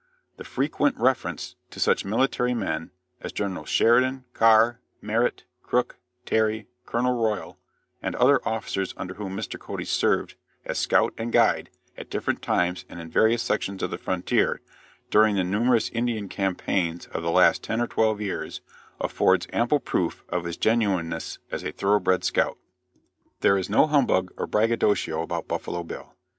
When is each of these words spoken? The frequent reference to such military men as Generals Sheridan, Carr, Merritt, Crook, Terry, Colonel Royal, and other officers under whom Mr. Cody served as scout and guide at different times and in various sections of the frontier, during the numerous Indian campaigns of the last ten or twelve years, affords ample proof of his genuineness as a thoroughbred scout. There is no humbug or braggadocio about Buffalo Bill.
The 0.37 0.43
frequent 0.43 0.95
reference 0.97 1.55
to 1.69 1.79
such 1.79 2.03
military 2.05 2.55
men 2.55 2.89
as 3.21 3.31
Generals 3.31 3.69
Sheridan, 3.69 4.25
Carr, 4.33 4.79
Merritt, 4.99 5.43
Crook, 5.61 5.97
Terry, 6.25 6.65
Colonel 6.87 7.13
Royal, 7.13 7.59
and 8.01 8.15
other 8.15 8.39
officers 8.43 8.95
under 8.97 9.13
whom 9.13 9.37
Mr. 9.37 9.59
Cody 9.59 9.85
served 9.85 10.33
as 10.65 10.79
scout 10.79 11.13
and 11.19 11.31
guide 11.31 11.69
at 11.99 12.09
different 12.09 12.41
times 12.41 12.83
and 12.89 12.99
in 12.99 13.11
various 13.11 13.43
sections 13.43 13.83
of 13.83 13.91
the 13.91 13.99
frontier, 13.99 14.59
during 15.11 15.35
the 15.35 15.43
numerous 15.43 15.89
Indian 15.89 16.27
campaigns 16.27 17.05
of 17.05 17.21
the 17.21 17.29
last 17.29 17.61
ten 17.61 17.79
or 17.79 17.85
twelve 17.85 18.19
years, 18.19 18.61
affords 18.99 19.45
ample 19.53 19.79
proof 19.79 20.23
of 20.29 20.45
his 20.45 20.57
genuineness 20.57 21.37
as 21.51 21.63
a 21.63 21.71
thoroughbred 21.71 22.23
scout. 22.23 22.57
There 23.41 23.55
is 23.55 23.69
no 23.69 23.85
humbug 23.85 24.33
or 24.35 24.47
braggadocio 24.47 25.21
about 25.21 25.47
Buffalo 25.47 25.83
Bill. 25.83 26.15